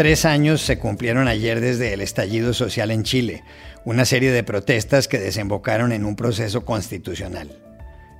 tres 0.00 0.24
años 0.24 0.62
se 0.62 0.78
cumplieron 0.78 1.28
ayer 1.28 1.60
desde 1.60 1.92
el 1.92 2.00
estallido 2.00 2.54
social 2.54 2.90
en 2.90 3.02
Chile, 3.02 3.44
una 3.84 4.06
serie 4.06 4.32
de 4.32 4.42
protestas 4.42 5.08
que 5.08 5.18
desembocaron 5.18 5.92
en 5.92 6.06
un 6.06 6.16
proceso 6.16 6.64
constitucional. 6.64 7.50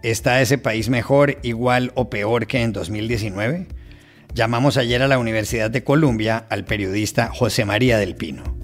¿Está 0.03 0.43
ese 0.43 0.59
país 0.59 0.91
mejor, 0.91 1.39
igual 1.43 1.91
o 1.95 2.11
peor 2.11 2.47
que 2.47 2.61
en 2.61 2.75
2019? 2.75 3.67
Llamamos 4.35 4.77
ayer 4.77 5.01
a 5.01 5.09
la 5.09 5.19
Universidad 5.19 5.71
de 5.71 5.83
Columbia 5.83 6.45
al 6.51 6.67
periodista 6.67 7.31
José 7.33 7.65
María 7.65 7.97
del 7.97 8.15
Pino. 8.15 8.60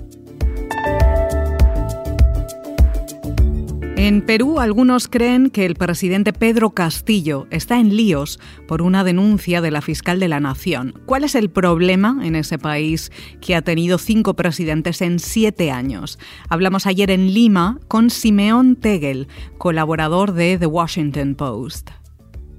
En 3.99 4.21
Perú, 4.21 4.61
algunos 4.61 5.09
creen 5.09 5.49
que 5.49 5.65
el 5.65 5.75
presidente 5.75 6.35
Pedro 6.35 6.69
Castillo 6.71 7.47
está 7.51 7.81
en 7.81 7.97
líos 7.97 8.39
por 8.69 8.83
una 8.83 9.05
denuncia 9.05 9.63
de 9.63 9.71
la 9.71 9.81
fiscal 9.81 10.21
de 10.21 10.29
la 10.29 10.39
Nación. 10.39 11.01
¿Cuál 11.07 11.25
es 11.25 11.35
el 11.35 11.49
problema 11.49 12.21
en 12.23 12.37
ese 12.37 12.59
país 12.59 13.11
que 13.41 13.55
ha 13.57 13.63
tenido 13.63 13.97
cinco 13.97 14.35
presidentes 14.35 15.01
en 15.01 15.19
siete 15.19 15.71
años? 15.71 16.19
Hablamos 16.51 16.87
ayer 16.87 17.11
en 17.11 17.33
Lima 17.33 17.81
con 17.89 18.11
Simeón 18.11 18.77
Tegel, 18.77 19.29
colaborador 19.57 20.35
de 20.35 20.59
The 20.59 20.67
Washington 20.67 21.35
Post. 21.35 21.89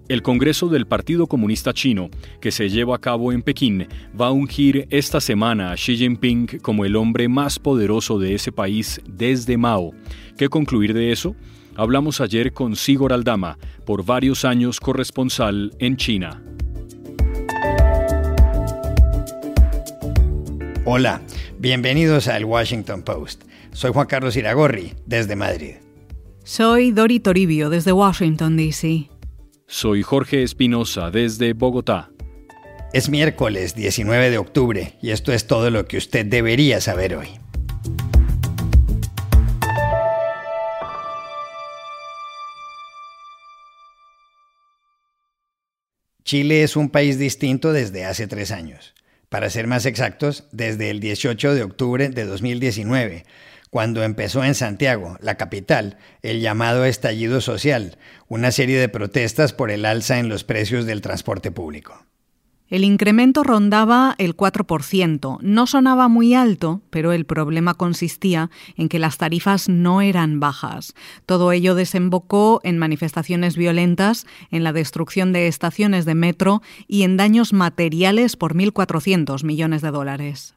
El 0.09 0.21
Congreso 0.21 0.69
del 0.69 0.87
Partido 0.87 1.27
Comunista 1.27 1.73
Chino, 1.73 2.09
que 2.39 2.51
se 2.51 2.69
lleva 2.69 2.95
a 2.95 2.99
cabo 2.99 3.33
en 3.33 3.41
Pekín, 3.41 3.89
va 4.19 4.27
a 4.27 4.31
ungir 4.31 4.87
esta 4.89 5.19
semana 5.19 5.73
a 5.73 5.75
Xi 5.75 5.97
Jinping 5.97 6.59
como 6.61 6.85
el 6.85 6.95
hombre 6.95 7.27
más 7.27 7.59
poderoso 7.59 8.17
de 8.17 8.33
ese 8.33 8.53
país 8.53 9.01
desde 9.05 9.57
Mao. 9.57 9.91
¿Qué 10.37 10.47
concluir 10.47 10.93
de 10.93 11.11
eso? 11.11 11.35
Hablamos 11.75 12.21
ayer 12.21 12.53
con 12.53 12.77
Sigor 12.77 13.11
Aldama, 13.11 13.57
por 13.85 14.05
varios 14.05 14.45
años 14.45 14.79
corresponsal 14.79 15.73
en 15.77 15.97
China. 15.97 16.41
Hola, 20.85 21.21
bienvenidos 21.59 22.29
al 22.29 22.45
Washington 22.45 23.03
Post. 23.03 23.43
Soy 23.73 23.91
Juan 23.91 24.07
Carlos 24.07 24.37
Iragorri, 24.37 24.93
desde 25.05 25.35
Madrid. 25.35 25.75
Soy 26.45 26.91
Dori 26.91 27.19
Toribio, 27.19 27.69
desde 27.69 27.91
Washington, 27.91 28.55
D.C. 28.55 29.09
Soy 29.69 30.01
Jorge 30.01 30.43
Espinosa 30.43 31.11
desde 31.11 31.51
Bogotá. 31.51 32.09
Es 32.93 33.09
miércoles 33.09 33.75
19 33.75 34.29
de 34.29 34.37
octubre 34.37 34.93
y 35.01 35.09
esto 35.09 35.33
es 35.33 35.45
todo 35.45 35.69
lo 35.71 35.85
que 35.87 35.97
usted 35.97 36.25
debería 36.25 36.79
saber 36.79 37.17
hoy. 37.17 37.27
Chile 46.23 46.63
es 46.63 46.77
un 46.77 46.89
país 46.89 47.19
distinto 47.19 47.73
desde 47.73 48.05
hace 48.05 48.25
tres 48.27 48.51
años. 48.51 48.95
Para 49.27 49.49
ser 49.49 49.67
más 49.67 49.85
exactos, 49.85 50.47
desde 50.53 50.89
el 50.89 51.01
18 51.01 51.53
de 51.53 51.63
octubre 51.63 52.07
de 52.07 52.23
2019, 52.23 53.25
cuando 53.69 54.03
empezó 54.03 54.43
en 54.43 54.55
Santiago, 54.55 55.17
la 55.21 55.35
capital, 55.35 55.97
el 56.21 56.41
llamado 56.41 56.85
estallido 56.85 57.41
social, 57.41 57.97
una 58.27 58.51
serie 58.51 58.79
de 58.79 58.89
protestas 58.89 59.53
por 59.53 59.71
el 59.71 59.85
alza 59.85 60.19
en 60.19 60.29
los 60.29 60.43
precios 60.43 60.85
del 60.85 61.01
transporte 61.01 61.51
público. 61.51 62.07
El 62.69 62.83
incremento 62.83 63.43
rondaba 63.43 64.15
el 64.17 64.35
4%. 64.35 65.39
No 65.41 65.67
sonaba 65.67 66.09
muy 66.09 66.33
alto, 66.33 66.81
pero 66.89 67.13
el 67.13 67.25
problema 67.25 67.75
consistía 67.75 68.49
en 68.75 68.89
que 68.89 68.99
las 68.99 69.17
tarifas 69.17 69.69
no 69.69 70.01
eran 70.01 70.41
bajas. 70.41 70.93
Todo 71.25 71.53
ello 71.53 71.75
desembocó 71.75 72.59
en 72.63 72.77
manifestaciones 72.77 73.55
violentas, 73.55 74.27
en 74.51 74.65
la 74.65 74.73
destrucción 74.73 75.31
de 75.31 75.47
estaciones 75.47 76.03
de 76.03 76.15
metro 76.15 76.61
y 76.87 77.03
en 77.03 77.15
daños 77.15 77.53
materiales 77.53 78.35
por 78.35 78.53
1.400 78.53 79.45
millones 79.45 79.81
de 79.81 79.91
dólares. 79.91 80.56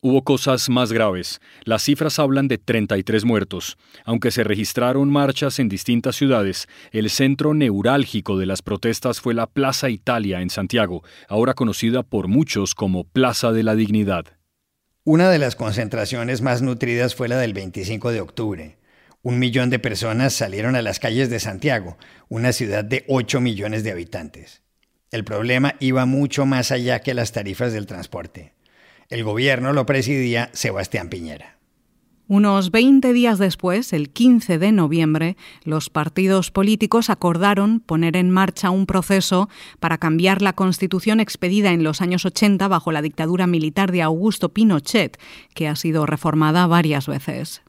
Hubo 0.00 0.22
cosas 0.22 0.68
más 0.68 0.92
graves. 0.92 1.40
Las 1.64 1.82
cifras 1.82 2.20
hablan 2.20 2.46
de 2.46 2.56
33 2.56 3.24
muertos. 3.24 3.76
Aunque 4.04 4.30
se 4.30 4.44
registraron 4.44 5.10
marchas 5.10 5.58
en 5.58 5.68
distintas 5.68 6.14
ciudades, 6.14 6.68
el 6.92 7.10
centro 7.10 7.52
neurálgico 7.52 8.38
de 8.38 8.46
las 8.46 8.62
protestas 8.62 9.20
fue 9.20 9.34
la 9.34 9.48
Plaza 9.48 9.90
Italia 9.90 10.40
en 10.40 10.50
Santiago, 10.50 11.02
ahora 11.28 11.54
conocida 11.54 12.04
por 12.04 12.28
muchos 12.28 12.76
como 12.76 13.02
Plaza 13.02 13.50
de 13.50 13.64
la 13.64 13.74
Dignidad. 13.74 14.26
Una 15.02 15.30
de 15.30 15.40
las 15.40 15.56
concentraciones 15.56 16.42
más 16.42 16.62
nutridas 16.62 17.16
fue 17.16 17.26
la 17.26 17.38
del 17.38 17.52
25 17.52 18.12
de 18.12 18.20
octubre. 18.20 18.78
Un 19.22 19.40
millón 19.40 19.68
de 19.68 19.80
personas 19.80 20.32
salieron 20.32 20.76
a 20.76 20.82
las 20.82 21.00
calles 21.00 21.28
de 21.28 21.40
Santiago, 21.40 21.98
una 22.28 22.52
ciudad 22.52 22.84
de 22.84 23.04
8 23.08 23.40
millones 23.40 23.82
de 23.82 23.90
habitantes. 23.90 24.62
El 25.10 25.24
problema 25.24 25.74
iba 25.80 26.06
mucho 26.06 26.46
más 26.46 26.70
allá 26.70 27.00
que 27.00 27.14
las 27.14 27.32
tarifas 27.32 27.72
del 27.72 27.86
transporte. 27.86 28.52
El 29.08 29.24
gobierno 29.24 29.72
lo 29.72 29.86
presidía 29.86 30.50
Sebastián 30.52 31.08
Piñera. 31.08 31.56
Unos 32.26 32.70
20 32.70 33.14
días 33.14 33.38
después, 33.38 33.94
el 33.94 34.10
15 34.10 34.58
de 34.58 34.70
noviembre, 34.70 35.38
los 35.64 35.88
partidos 35.88 36.50
políticos 36.50 37.08
acordaron 37.08 37.80
poner 37.80 38.18
en 38.18 38.28
marcha 38.28 38.68
un 38.68 38.84
proceso 38.84 39.48
para 39.80 39.96
cambiar 39.96 40.42
la 40.42 40.52
constitución 40.52 41.20
expedida 41.20 41.72
en 41.72 41.84
los 41.84 42.02
años 42.02 42.26
80 42.26 42.68
bajo 42.68 42.92
la 42.92 43.00
dictadura 43.00 43.46
militar 43.46 43.92
de 43.92 44.02
Augusto 44.02 44.50
Pinochet, 44.50 45.18
que 45.54 45.68
ha 45.68 45.76
sido 45.76 46.04
reformada 46.04 46.66
varias 46.66 47.06
veces. 47.06 47.62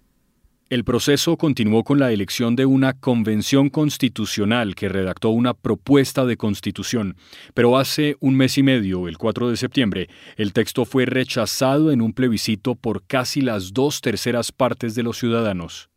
El 0.70 0.84
proceso 0.84 1.36
continuó 1.36 1.84
con 1.84 1.98
la 1.98 2.12
elección 2.12 2.56
de 2.56 2.68
una 2.68 2.94
convención 2.94 3.72
constitucional 3.72 4.76
que 4.76 4.88
redactó 4.88 5.30
una 5.30 5.56
propuesta 5.56 6.26
de 6.26 6.38
constitución, 6.38 7.18
pero 7.56 7.80
hace 7.80 8.18
un 8.20 8.36
mes 8.36 8.56
y 8.60 8.62
medio, 8.62 9.08
el 9.08 9.18
4 9.18 9.50
de 9.50 9.58
septiembre, 9.58 10.10
el 10.38 10.54
texto 10.54 10.86
fue 10.86 11.08
rechazado 11.08 11.92
en 11.92 12.02
un 12.04 12.14
plebiscito 12.14 12.76
por 12.76 13.04
casi 13.04 13.42
las 13.42 13.74
dos 13.74 14.02
terceras 14.02 14.52
partes 14.52 14.94
de 14.94 15.02
los 15.02 15.18
ciudadanos. 15.18 15.89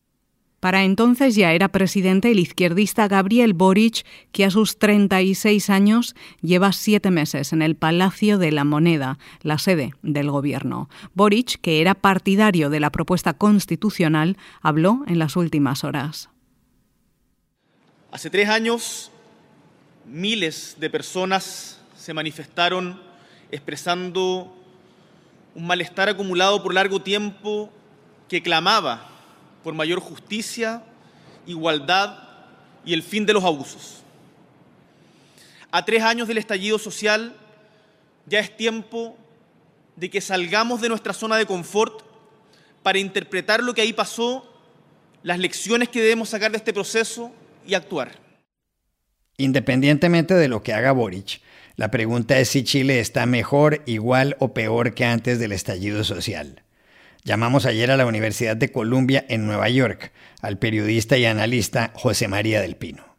Para 0.63 0.85
entonces 0.85 1.35
ya 1.35 1.55
era 1.55 1.71
presidente 1.71 2.31
el 2.31 2.39
izquierdista 2.39 3.09
Gabriel 3.09 3.53
Boric, 3.53 4.07
que 4.31 4.45
a 4.45 4.51
sus 4.53 4.79
36 4.79 5.69
años 5.71 6.15
lleva 6.41 6.73
siete 6.73 7.11
meses 7.11 7.53
en 7.53 7.63
el 7.63 7.75
Palacio 7.75 8.39
de 8.39 8.53
la 8.53 8.63
Moneda, 8.63 9.19
la 9.43 9.59
sede 9.59 9.93
del 10.03 10.31
gobierno. 10.31 10.89
Boric, 11.15 11.61
que 11.61 11.81
era 11.81 11.97
partidario 11.97 12.71
de 12.71 12.79
la 12.79 12.91
propuesta 12.93 13.35
constitucional, 13.35 14.37
habló 14.61 15.03
en 15.09 15.19
las 15.19 15.35
últimas 15.35 15.83
horas. 15.83 16.31
Hace 18.13 18.31
tres 18.31 18.49
años, 18.49 19.11
miles 20.07 20.77
de 20.79 20.91
personas 20.91 21.81
se 21.97 22.15
manifestaron 22.15 23.03
expresando 23.51 24.57
un 25.57 25.67
malestar 25.67 26.09
acumulado 26.09 26.63
por 26.63 26.73
largo 26.73 27.03
tiempo 27.03 27.69
que 28.29 28.45
clamaba 28.45 29.12
por 29.63 29.75
mayor 29.75 30.01
justicia, 30.01 30.83
igualdad 31.47 32.19
y 32.85 32.93
el 32.93 33.03
fin 33.03 33.27
de 33.27 33.33
los 33.33 33.45
abusos. 33.45 34.03
A 35.71 35.85
tres 35.85 36.03
años 36.03 36.29
del 36.29 36.39
estallido 36.39 36.79
social, 36.79 37.35
ya 38.27 38.41
es 38.41 38.57
tiempo 38.57 39.17
de 39.97 40.11
que 40.11 40.21
salgamos 40.21 40.81
de 40.81 40.89
nuestra 40.89 41.13
zona 41.13 41.37
de 41.37 41.47
confort 41.47 42.03
para 42.83 42.99
interpretar 42.99 43.63
lo 43.63 43.75
que 43.75 43.83
ahí 43.83 43.93
pasó, 43.93 44.49
las 45.23 45.39
lecciones 45.39 45.89
que 45.89 46.01
debemos 46.01 46.31
sacar 46.31 46.51
de 46.51 46.59
este 46.59 46.73
proceso 46.73 47.33
y 47.67 47.75
actuar. 47.75 48.19
Independientemente 49.37 50.35
de 50.35 50.49
lo 50.49 50.63
que 50.63 50.73
haga 50.73 50.93
Boric, 50.93 51.41
la 51.77 51.91
pregunta 51.91 52.39
es 52.39 52.51
si 52.51 52.65
Chile 52.65 53.01
está 53.01 53.25
mejor, 53.27 53.83
igual 53.87 54.37
o 54.41 54.53
peor 54.53 54.95
que 54.95 55.05
antes 55.05 55.39
del 55.39 55.53
estallido 55.53 56.05
social. 56.05 56.63
Llamamos 57.25 57.67
ayer 57.67 57.91
a 57.93 57.97
la 57.97 58.07
Universidad 58.07 58.57
de 58.57 58.73
Columbia 58.73 59.25
en 59.29 59.47
Nueva 59.47 59.69
York 59.69 60.13
al 60.41 60.59
periodista 60.59 61.17
y 61.19 61.25
analista 61.25 61.93
José 61.95 62.27
María 62.27 62.61
del 62.61 62.75
Pino. 62.75 63.12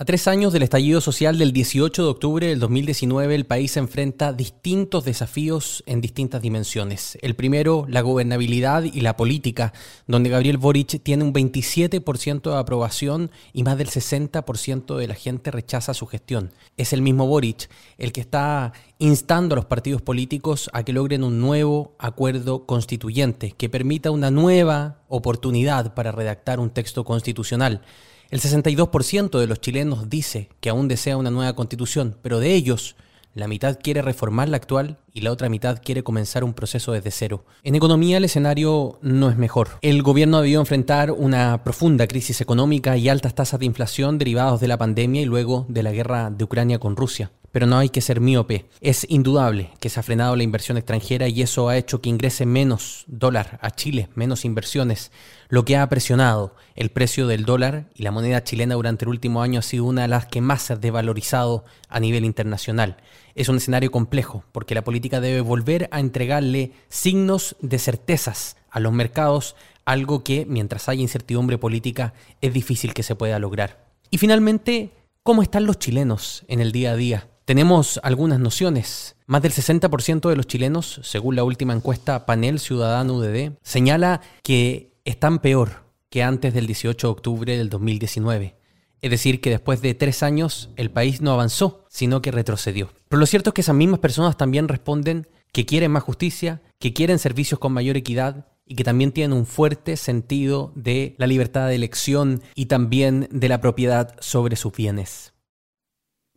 A 0.00 0.04
tres 0.04 0.28
años 0.28 0.52
del 0.52 0.62
estallido 0.62 1.00
social 1.00 1.38
del 1.38 1.52
18 1.52 2.04
de 2.04 2.08
octubre 2.08 2.46
del 2.46 2.60
2019, 2.60 3.34
el 3.34 3.46
país 3.46 3.76
enfrenta 3.76 4.32
distintos 4.32 5.04
desafíos 5.04 5.82
en 5.86 6.00
distintas 6.00 6.40
dimensiones. 6.40 7.18
El 7.20 7.34
primero, 7.34 7.84
la 7.88 8.02
gobernabilidad 8.02 8.84
y 8.84 9.00
la 9.00 9.16
política, 9.16 9.72
donde 10.06 10.30
Gabriel 10.30 10.56
Boric 10.56 11.02
tiene 11.02 11.24
un 11.24 11.34
27% 11.34 12.48
de 12.48 12.56
aprobación 12.56 13.32
y 13.52 13.64
más 13.64 13.76
del 13.76 13.88
60% 13.88 14.96
de 14.96 15.08
la 15.08 15.16
gente 15.16 15.50
rechaza 15.50 15.94
su 15.94 16.06
gestión. 16.06 16.52
Es 16.76 16.92
el 16.92 17.02
mismo 17.02 17.26
Boric 17.26 17.68
el 17.96 18.12
que 18.12 18.20
está 18.20 18.74
instando 18.98 19.54
a 19.54 19.56
los 19.56 19.66
partidos 19.66 20.00
políticos 20.00 20.70
a 20.74 20.84
que 20.84 20.92
logren 20.92 21.24
un 21.24 21.40
nuevo 21.40 21.96
acuerdo 21.98 22.66
constituyente 22.66 23.50
que 23.50 23.68
permita 23.68 24.12
una 24.12 24.30
nueva 24.30 25.00
oportunidad 25.08 25.94
para 25.94 26.12
redactar 26.12 26.60
un 26.60 26.70
texto 26.70 27.02
constitucional. 27.02 27.82
El 28.30 28.40
62% 28.40 29.38
de 29.38 29.46
los 29.46 29.58
chilenos 29.58 30.10
dice 30.10 30.50
que 30.60 30.68
aún 30.68 30.86
desea 30.86 31.16
una 31.16 31.30
nueva 31.30 31.54
constitución, 31.54 32.14
pero 32.20 32.40
de 32.40 32.52
ellos, 32.52 32.94
la 33.32 33.48
mitad 33.48 33.78
quiere 33.82 34.02
reformar 34.02 34.50
la 34.50 34.58
actual 34.58 34.98
y 35.14 35.22
la 35.22 35.32
otra 35.32 35.48
mitad 35.48 35.80
quiere 35.82 36.02
comenzar 36.02 36.44
un 36.44 36.52
proceso 36.52 36.92
desde 36.92 37.10
cero. 37.10 37.46
En 37.62 37.74
economía 37.74 38.18
el 38.18 38.26
escenario 38.26 38.98
no 39.00 39.30
es 39.30 39.38
mejor. 39.38 39.78
El 39.80 40.02
gobierno 40.02 40.36
ha 40.36 40.42
debido 40.42 40.60
enfrentar 40.60 41.10
una 41.10 41.64
profunda 41.64 42.06
crisis 42.06 42.42
económica 42.42 42.98
y 42.98 43.08
altas 43.08 43.34
tasas 43.34 43.60
de 43.60 43.66
inflación 43.66 44.18
derivados 44.18 44.60
de 44.60 44.68
la 44.68 44.76
pandemia 44.76 45.22
y 45.22 45.24
luego 45.24 45.64
de 45.70 45.82
la 45.82 45.92
guerra 45.92 46.28
de 46.28 46.44
Ucrania 46.44 46.78
con 46.78 46.96
Rusia 46.96 47.30
pero 47.58 47.66
no 47.66 47.78
hay 47.78 47.88
que 47.88 48.00
ser 48.00 48.20
miope. 48.20 48.66
Es 48.80 49.04
indudable 49.10 49.72
que 49.80 49.88
se 49.88 49.98
ha 49.98 50.04
frenado 50.04 50.36
la 50.36 50.44
inversión 50.44 50.76
extranjera 50.76 51.26
y 51.26 51.42
eso 51.42 51.68
ha 51.68 51.76
hecho 51.76 52.00
que 52.00 52.08
ingrese 52.08 52.46
menos 52.46 53.02
dólar 53.08 53.58
a 53.60 53.72
Chile, 53.72 54.08
menos 54.14 54.44
inversiones, 54.44 55.10
lo 55.48 55.64
que 55.64 55.76
ha 55.76 55.88
presionado 55.88 56.54
el 56.76 56.90
precio 56.90 57.26
del 57.26 57.44
dólar 57.44 57.90
y 57.96 58.04
la 58.04 58.12
moneda 58.12 58.44
chilena 58.44 58.76
durante 58.76 59.06
el 59.06 59.08
último 59.08 59.42
año 59.42 59.58
ha 59.58 59.62
sido 59.62 59.86
una 59.86 60.02
de 60.02 60.06
las 60.06 60.26
que 60.26 60.40
más 60.40 60.62
se 60.62 60.74
ha 60.74 60.76
devalorizado 60.76 61.64
a 61.88 61.98
nivel 61.98 62.24
internacional. 62.24 62.98
Es 63.34 63.48
un 63.48 63.56
escenario 63.56 63.90
complejo 63.90 64.44
porque 64.52 64.76
la 64.76 64.84
política 64.84 65.20
debe 65.20 65.40
volver 65.40 65.88
a 65.90 65.98
entregarle 65.98 66.70
signos 66.88 67.56
de 67.60 67.80
certezas 67.80 68.56
a 68.70 68.78
los 68.78 68.92
mercados, 68.92 69.56
algo 69.84 70.22
que 70.22 70.46
mientras 70.46 70.88
haya 70.88 71.02
incertidumbre 71.02 71.58
política 71.58 72.14
es 72.40 72.54
difícil 72.54 72.94
que 72.94 73.02
se 73.02 73.16
pueda 73.16 73.40
lograr. 73.40 73.84
Y 74.12 74.18
finalmente, 74.18 74.92
¿cómo 75.24 75.42
están 75.42 75.66
los 75.66 75.80
chilenos 75.80 76.44
en 76.46 76.60
el 76.60 76.70
día 76.70 76.92
a 76.92 76.96
día? 76.96 77.28
Tenemos 77.48 77.98
algunas 78.02 78.38
nociones. 78.38 79.16
Más 79.24 79.40
del 79.40 79.52
60% 79.52 80.28
de 80.28 80.36
los 80.36 80.46
chilenos, 80.46 81.00
según 81.02 81.34
la 81.34 81.44
última 81.44 81.72
encuesta 81.72 82.26
Panel 82.26 82.58
Ciudadano 82.58 83.14
UDD, 83.14 83.52
señala 83.62 84.20
que 84.42 85.00
están 85.06 85.38
peor 85.38 85.86
que 86.10 86.22
antes 86.22 86.52
del 86.52 86.66
18 86.66 87.06
de 87.06 87.10
octubre 87.10 87.56
del 87.56 87.70
2019. 87.70 88.54
Es 89.00 89.10
decir, 89.10 89.40
que 89.40 89.48
después 89.48 89.80
de 89.80 89.94
tres 89.94 90.22
años 90.22 90.68
el 90.76 90.90
país 90.90 91.22
no 91.22 91.32
avanzó, 91.32 91.86
sino 91.88 92.20
que 92.20 92.32
retrocedió. 92.32 92.90
Pero 93.08 93.18
lo 93.18 93.24
cierto 93.24 93.48
es 93.48 93.54
que 93.54 93.62
esas 93.62 93.74
mismas 93.74 94.00
personas 94.00 94.36
también 94.36 94.68
responden 94.68 95.26
que 95.50 95.64
quieren 95.64 95.92
más 95.92 96.02
justicia, 96.02 96.60
que 96.78 96.92
quieren 96.92 97.18
servicios 97.18 97.58
con 97.58 97.72
mayor 97.72 97.96
equidad 97.96 98.46
y 98.66 98.74
que 98.74 98.84
también 98.84 99.10
tienen 99.10 99.34
un 99.34 99.46
fuerte 99.46 99.96
sentido 99.96 100.70
de 100.74 101.14
la 101.16 101.26
libertad 101.26 101.68
de 101.68 101.76
elección 101.76 102.42
y 102.54 102.66
también 102.66 103.26
de 103.32 103.48
la 103.48 103.62
propiedad 103.62 104.16
sobre 104.20 104.56
sus 104.56 104.74
bienes. 104.74 105.32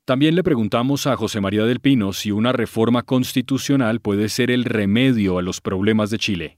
También 0.03 0.33
le 0.33 0.43
preguntamos 0.43 1.05
a 1.05 1.15
José 1.15 1.41
María 1.41 1.63
del 1.63 1.79
Pino 1.79 2.11
si 2.11 2.31
una 2.31 2.51
reforma 2.51 3.03
constitucional 3.03 3.99
puede 3.99 4.29
ser 4.29 4.49
el 4.49 4.65
remedio 4.65 5.37
a 5.37 5.43
los 5.43 5.61
problemas 5.61 6.09
de 6.09 6.17
Chile. 6.17 6.57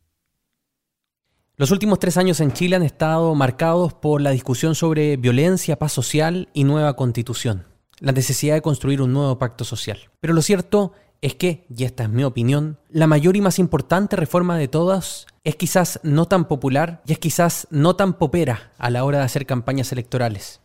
Los 1.58 1.70
últimos 1.70 2.00
tres 2.00 2.16
años 2.16 2.40
en 2.40 2.54
Chile 2.54 2.78
han 2.78 2.84
estado 2.84 3.36
marcados 3.36 3.94
por 3.94 4.22
la 4.22 4.32
discusión 4.32 4.76
sobre 4.76 5.18
violencia, 5.18 5.78
paz 5.78 5.92
social 5.92 6.48
y 6.54 6.64
nueva 6.64 6.96
constitución, 6.96 7.66
la 8.00 8.14
necesidad 8.14 8.56
de 8.56 8.62
construir 8.62 9.02
un 9.02 9.12
nuevo 9.12 9.38
pacto 9.38 9.66
social. 9.66 10.00
Pero 10.22 10.34
lo 10.34 10.42
cierto 10.42 10.94
es 11.22 11.36
que, 11.36 11.68
y 11.70 11.84
esta 11.84 12.04
es 12.04 12.10
mi 12.10 12.24
opinión, 12.24 12.80
la 12.90 13.08
mayor 13.08 13.36
y 13.36 13.42
más 13.42 13.60
importante 13.60 14.16
reforma 14.16 14.58
de 14.58 14.70
todas 14.70 15.28
es 15.44 15.58
quizás 15.58 16.00
no 16.02 16.28
tan 16.28 16.48
popular 16.48 17.04
y 17.06 17.12
es 17.12 17.20
quizás 17.20 17.68
no 17.72 17.98
tan 17.98 18.14
popera 18.14 18.72
a 18.78 18.90
la 18.90 19.04
hora 19.04 19.20
de 19.20 19.26
hacer 19.26 19.46
campañas 19.46 19.92
electorales. 19.92 20.63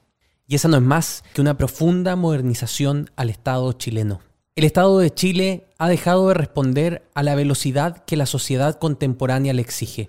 Y 0.49 0.55
esa 0.55 0.67
no 0.69 0.79
es 0.79 0.83
más 0.83 1.23
que 1.35 1.43
una 1.43 1.59
profunda 1.59 2.17
modernización 2.17 3.11
al 3.17 3.29
Estado 3.29 3.71
chileno. 3.75 4.21
El 4.57 4.65
Estado 4.65 4.99
de 4.99 5.13
Chile 5.13 5.67
ha 5.77 5.89
dejado 5.89 6.29
de 6.29 6.35
responder 6.35 7.09
a 7.15 7.23
la 7.23 7.35
velocidad 7.35 8.05
que 8.07 8.17
la 8.17 8.25
sociedad 8.25 8.79
contemporánea 8.79 9.53
le 9.53 9.61
exige. 9.61 10.09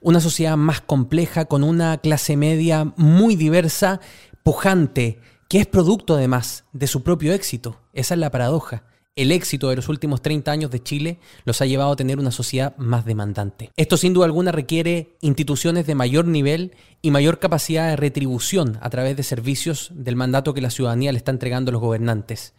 Una 0.00 0.20
sociedad 0.20 0.56
más 0.56 0.80
compleja, 0.80 1.44
con 1.44 1.62
una 1.62 1.98
clase 1.98 2.36
media 2.36 2.92
muy 2.96 3.36
diversa, 3.36 4.00
pujante, 4.42 5.20
que 5.48 5.60
es 5.60 5.66
producto 5.66 6.16
además 6.16 6.64
de 6.72 6.88
su 6.88 7.04
propio 7.04 7.32
éxito. 7.32 7.80
Esa 7.92 8.14
es 8.14 8.20
la 8.20 8.32
paradoja 8.32 8.82
el 9.16 9.32
éxito 9.32 9.70
de 9.70 9.76
los 9.76 9.88
últimos 9.88 10.20
30 10.20 10.52
años 10.52 10.70
de 10.70 10.82
Chile 10.82 11.18
los 11.44 11.62
ha 11.62 11.66
llevado 11.66 11.92
a 11.92 11.96
tener 11.96 12.18
una 12.18 12.30
sociedad 12.30 12.76
más 12.76 13.06
demandante. 13.06 13.70
Esto 13.76 13.96
sin 13.96 14.12
duda 14.12 14.26
alguna 14.26 14.52
requiere 14.52 15.16
instituciones 15.22 15.86
de 15.86 15.94
mayor 15.94 16.26
nivel 16.26 16.72
y 17.00 17.10
mayor 17.10 17.38
capacidad 17.38 17.88
de 17.88 17.96
retribución 17.96 18.78
a 18.82 18.90
través 18.90 19.16
de 19.16 19.22
servicios 19.22 19.90
del 19.94 20.16
mandato 20.16 20.52
que 20.52 20.60
la 20.60 20.70
ciudadanía 20.70 21.12
le 21.12 21.18
está 21.18 21.30
entregando 21.30 21.70
a 21.70 21.72
los 21.72 21.80
gobernantes, 21.80 22.52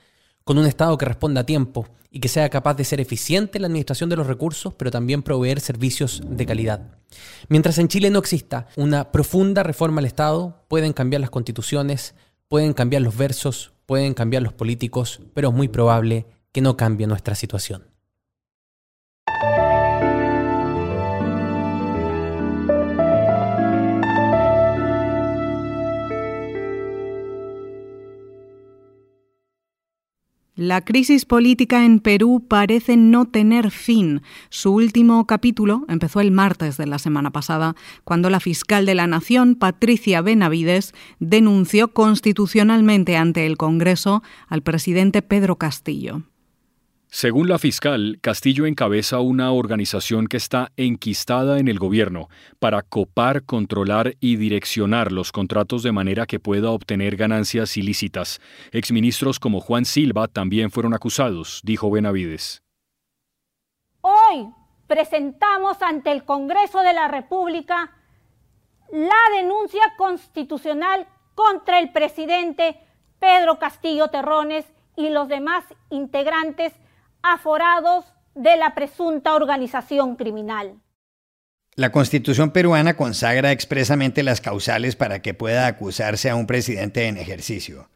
con 0.44 0.58
un 0.58 0.66
Estado 0.66 0.98
que 0.98 1.06
responda 1.06 1.42
a 1.42 1.46
tiempo 1.46 1.88
y 2.10 2.22
que 2.22 2.28
sea 2.28 2.50
capaz 2.50 2.74
de 2.74 2.86
ser 2.86 3.00
eficiente 3.00 3.60
en 3.60 3.62
la 3.62 3.68
administración 3.68 4.10
de 4.10 4.16
los 4.16 4.26
recursos, 4.26 4.74
pero 4.74 4.90
también 4.90 5.22
proveer 5.22 5.60
servicios 5.60 6.24
de 6.26 6.46
calidad. 6.48 6.98
Mientras 7.50 7.78
en 7.78 7.88
Chile 7.88 8.10
no 8.10 8.18
exista 8.18 8.68
una 8.78 9.12
profunda 9.12 9.62
reforma 9.62 10.00
al 10.00 10.06
Estado, 10.06 10.64
pueden 10.70 10.94
cambiar 10.94 11.22
las 11.22 11.30
constituciones, 11.30 12.16
pueden 12.48 12.74
cambiar 12.74 13.04
los 13.04 13.16
versos, 13.16 13.74
pueden 13.86 14.16
cambiar 14.16 14.42
los 14.42 14.54
políticos, 14.54 15.22
pero 15.36 15.50
es 15.50 15.54
muy 15.54 15.68
probable 15.68 16.26
que 16.58 16.62
no 16.62 16.76
cambie 16.76 17.06
nuestra 17.06 17.36
situación. 17.36 17.84
La 30.56 30.82
crisis 30.84 31.26
política 31.26 31.86
en 31.86 32.00
Perú 32.00 32.44
parece 32.48 32.98
no 32.98 33.28
tener 33.28 33.70
fin. 33.70 34.24
Su 34.50 34.74
último 34.74 35.28
capítulo 35.28 35.86
empezó 35.88 36.22
el 36.22 36.32
martes 36.32 36.78
de 36.78 36.88
la 36.88 36.98
semana 36.98 37.30
pasada, 37.30 37.76
cuando 38.04 38.32
la 38.32 38.40
fiscal 38.40 38.88
de 38.88 38.96
la 38.96 39.06
Nación, 39.06 39.54
Patricia 39.54 40.22
Benavides, 40.24 40.96
denunció 41.20 41.90
constitucionalmente 41.94 43.16
ante 43.16 43.46
el 43.46 43.58
Congreso 43.58 44.24
al 44.48 44.64
presidente 44.64 45.22
Pedro 45.22 45.58
Castillo. 45.58 46.24
Según 47.20 47.50
la 47.50 47.58
fiscal, 47.58 48.20
Castillo 48.22 48.68
encabeza 48.68 49.22
una 49.22 49.52
organización 49.52 50.28
que 50.28 50.38
está 50.38 50.72
enquistada 50.78 51.58
en 51.58 51.68
el 51.68 51.80
gobierno 51.80 52.30
para 52.60 52.84
copar, 52.84 53.44
controlar 53.44 54.14
y 54.20 54.36
direccionar 54.36 55.12
los 55.12 55.32
contratos 55.32 55.82
de 55.82 55.92
manera 55.92 56.28
que 56.28 56.40
pueda 56.40 56.70
obtener 56.70 57.16
ganancias 57.16 57.76
ilícitas. 57.76 58.40
Exministros 58.72 59.40
como 59.40 59.62
Juan 59.62 59.86
Silva 59.86 60.28
también 60.28 60.70
fueron 60.70 60.94
acusados, 60.94 61.60
dijo 61.64 61.90
Benavides. 61.90 62.62
Hoy 64.02 64.54
presentamos 64.86 65.82
ante 65.82 66.12
el 66.12 66.24
Congreso 66.24 66.82
de 66.82 66.94
la 66.94 67.08
República 67.08 67.96
la 68.92 69.38
denuncia 69.42 69.82
constitucional 69.98 71.08
contra 71.34 71.80
el 71.80 71.92
presidente 71.92 72.80
Pedro 73.18 73.58
Castillo 73.58 74.10
Terrones 74.10 74.68
y 74.96 75.10
los 75.10 75.28
demás 75.28 75.64
integrantes 75.90 76.74
aforados 77.34 78.06
de 78.36 78.58
la 78.58 78.76
presunta 78.76 79.36
organización 79.36 80.16
criminal. 80.16 80.80
La 81.76 81.92
constitución 81.92 82.52
peruana 82.52 82.98
consagra 82.98 83.52
expresamente 83.52 84.24
las 84.24 84.42
causales 84.42 84.96
para 84.96 85.22
que 85.22 85.34
pueda 85.34 85.68
acusarse 85.68 86.30
a 86.30 86.36
un 86.36 86.48
presidente 86.48 87.08
en 87.08 87.18
ejercicio. 87.18 87.90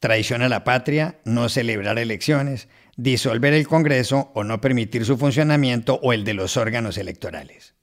Traición 0.00 0.42
a 0.42 0.48
la 0.48 0.64
patria, 0.64 1.20
no 1.24 1.48
celebrar 1.48 1.98
elecciones, 1.98 2.68
disolver 2.96 3.54
el 3.54 3.68
Congreso 3.68 4.32
o 4.34 4.44
no 4.44 4.60
permitir 4.60 5.04
su 5.04 5.16
funcionamiento 5.16 6.00
o 6.02 6.12
el 6.12 6.24
de 6.24 6.34
los 6.34 6.56
órganos 6.56 6.98
electorales. 6.98 7.74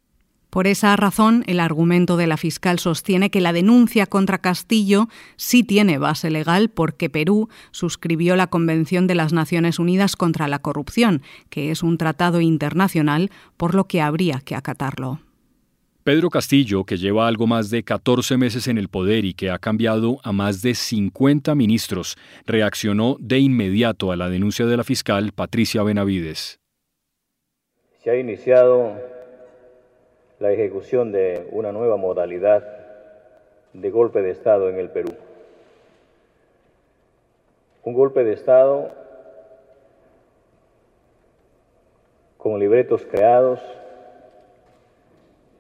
Por 0.57 0.65
esa 0.65 0.95
razón, 0.95 1.43
el 1.45 1.59
argumento 1.59 2.17
de 2.17 2.25
la 2.25 2.35
fiscal 2.35 2.79
sostiene 2.79 3.29
que 3.29 3.41
la 3.41 3.53
denuncia 3.53 4.07
contra 4.07 4.39
Castillo 4.39 5.07
sí 5.35 5.61
tiene 5.61 5.99
base 5.99 6.31
legal 6.31 6.69
porque 6.69 7.11
Perú 7.11 7.47
suscribió 7.69 8.35
la 8.35 8.47
Convención 8.47 9.05
de 9.05 9.13
las 9.13 9.33
Naciones 9.33 9.77
Unidas 9.77 10.15
contra 10.15 10.47
la 10.47 10.57
Corrupción, 10.57 11.21
que 11.51 11.69
es 11.69 11.83
un 11.83 11.99
tratado 11.99 12.41
internacional, 12.41 13.29
por 13.55 13.75
lo 13.75 13.83
que 13.83 14.01
habría 14.01 14.39
que 14.39 14.55
acatarlo. 14.55 15.19
Pedro 16.03 16.31
Castillo, 16.31 16.85
que 16.85 16.97
lleva 16.97 17.27
algo 17.27 17.45
más 17.45 17.69
de 17.69 17.83
14 17.83 18.37
meses 18.37 18.67
en 18.67 18.79
el 18.79 18.89
poder 18.89 19.25
y 19.25 19.35
que 19.35 19.51
ha 19.51 19.59
cambiado 19.59 20.17
a 20.23 20.31
más 20.31 20.63
de 20.63 20.73
50 20.73 21.53
ministros, 21.53 22.17
reaccionó 22.47 23.17
de 23.19 23.37
inmediato 23.37 24.11
a 24.11 24.15
la 24.15 24.27
denuncia 24.27 24.65
de 24.65 24.75
la 24.75 24.83
fiscal 24.83 25.33
Patricia 25.33 25.83
Benavides. 25.83 26.59
Se 28.03 28.09
ha 28.09 28.17
iniciado 28.17 29.16
la 30.39 30.51
ejecución 30.51 31.11
de 31.11 31.47
una 31.51 31.71
nueva 31.71 31.97
modalidad 31.97 32.63
de 33.73 33.89
golpe 33.89 34.21
de 34.21 34.31
Estado 34.31 34.69
en 34.69 34.77
el 34.77 34.89
Perú. 34.89 35.13
Un 37.83 37.93
golpe 37.93 38.23
de 38.23 38.33
Estado 38.33 38.91
con 42.37 42.59
libretos 42.59 43.05
creados, 43.05 43.59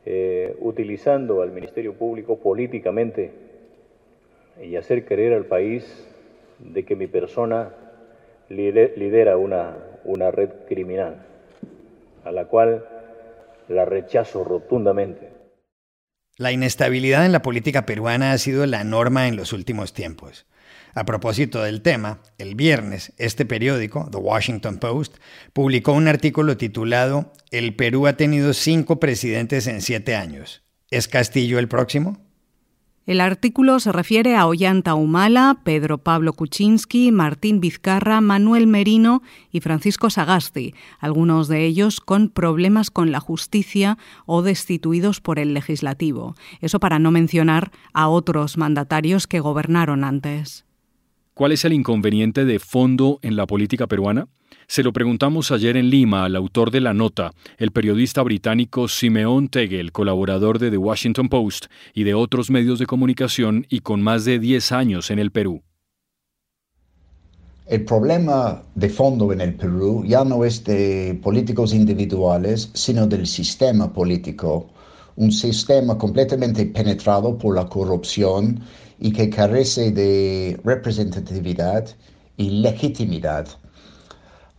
eh, 0.05 0.55
utilizando 0.59 1.41
al 1.41 1.51
Ministerio 1.51 1.93
Público 1.93 2.37
políticamente 2.37 3.31
y 4.61 4.75
hacer 4.75 5.05
creer 5.05 5.33
al 5.33 5.45
país 5.45 6.07
de 6.59 6.85
que 6.85 6.95
mi 6.95 7.07
persona 7.07 7.73
lidera 8.49 9.37
una, 9.37 9.75
una 10.05 10.31
red 10.31 10.49
criminal, 10.67 11.25
a 12.23 12.31
la 12.31 12.45
cual 12.45 12.85
la 13.69 13.85
rechazo 13.85 14.43
rotundamente. 14.43 15.31
La 16.37 16.51
inestabilidad 16.51 17.25
en 17.25 17.31
la 17.31 17.41
política 17.41 17.85
peruana 17.85 18.31
ha 18.31 18.37
sido 18.37 18.65
la 18.65 18.83
norma 18.83 19.27
en 19.27 19.35
los 19.35 19.53
últimos 19.53 19.93
tiempos. 19.93 20.45
A 20.93 21.05
propósito 21.05 21.63
del 21.63 21.81
tema, 21.81 22.21
el 22.37 22.55
viernes 22.55 23.13
este 23.17 23.45
periódico, 23.45 24.07
The 24.11 24.17
Washington 24.17 24.77
Post, 24.77 25.17
publicó 25.53 25.93
un 25.93 26.07
artículo 26.07 26.57
titulado 26.57 27.33
El 27.51 27.75
Perú 27.75 28.07
ha 28.07 28.17
tenido 28.17 28.53
cinco 28.53 28.99
presidentes 28.99 29.67
en 29.67 29.81
siete 29.81 30.15
años. 30.15 30.63
¿Es 30.89 31.07
Castillo 31.07 31.59
el 31.59 31.67
próximo? 31.67 32.26
El 33.07 33.21
artículo 33.21 33.79
se 33.79 33.93
refiere 33.93 34.35
a 34.35 34.45
Ollanta 34.45 34.93
Humala, 34.93 35.61
Pedro 35.63 35.97
Pablo 35.97 36.33
Kuczynski, 36.33 37.13
Martín 37.13 37.61
Vizcarra, 37.61 38.19
Manuel 38.19 38.67
Merino 38.67 39.23
y 39.49 39.61
Francisco 39.61 40.09
Sagasti, 40.09 40.75
algunos 40.99 41.47
de 41.47 41.65
ellos 41.65 42.01
con 42.01 42.27
problemas 42.27 42.91
con 42.91 43.13
la 43.13 43.21
justicia 43.21 43.97
o 44.25 44.41
destituidos 44.41 45.21
por 45.21 45.39
el 45.39 45.53
legislativo. 45.53 46.35
Eso 46.59 46.81
para 46.81 46.99
no 46.99 47.11
mencionar 47.11 47.71
a 47.93 48.09
otros 48.09 48.57
mandatarios 48.57 49.25
que 49.25 49.39
gobernaron 49.39 50.03
antes. 50.03 50.65
¿Cuál 51.33 51.53
es 51.53 51.63
el 51.63 51.71
inconveniente 51.71 52.43
de 52.43 52.59
fondo 52.59 53.19
en 53.21 53.37
la 53.37 53.47
política 53.47 53.87
peruana? 53.87 54.27
Se 54.69 54.83
lo 54.83 54.91
preguntamos 54.91 55.51
ayer 55.51 55.77
en 55.77 55.89
Lima 55.89 56.25
al 56.25 56.35
autor 56.35 56.71
de 56.71 56.81
la 56.81 56.93
nota, 56.93 57.31
el 57.57 57.71
periodista 57.71 58.21
británico 58.21 58.89
Simeon 58.89 59.47
Tegel, 59.47 59.93
colaborador 59.93 60.59
de 60.59 60.69
The 60.69 60.77
Washington 60.77 61.29
Post 61.29 61.67
y 61.93 62.03
de 62.03 62.13
otros 62.13 62.49
medios 62.49 62.77
de 62.77 62.85
comunicación 62.85 63.65
y 63.69 63.79
con 63.79 64.01
más 64.01 64.25
de 64.25 64.39
10 64.39 64.73
años 64.73 65.09
en 65.09 65.19
el 65.19 65.31
Perú. 65.31 65.61
El 67.67 67.85
problema 67.85 68.61
de 68.75 68.89
fondo 68.89 69.31
en 69.31 69.39
el 69.39 69.53
Perú 69.53 70.03
ya 70.05 70.25
no 70.25 70.43
es 70.43 70.65
de 70.65 71.17
políticos 71.23 71.73
individuales, 71.73 72.69
sino 72.73 73.07
del 73.07 73.25
sistema 73.25 73.93
político, 73.93 74.67
un 75.15 75.31
sistema 75.31 75.97
completamente 75.97 76.65
penetrado 76.65 77.37
por 77.37 77.55
la 77.55 77.69
corrupción 77.69 78.59
y 78.99 79.13
que 79.13 79.29
carece 79.29 79.91
de 79.91 80.59
representatividad 80.65 81.87
y 82.35 82.49
legitimidad. 82.49 83.47